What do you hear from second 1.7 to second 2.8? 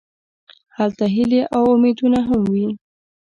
امیدونه هم وي.